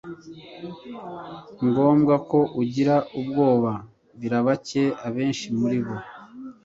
ngombwa 1.65 2.15
ko 2.29 2.39
ugira 2.61 2.95
ubwoba 3.19 3.71
Birabake 4.19 4.83
Abenshi 5.07 5.47
muri 5.59 5.79
bo 5.85 5.95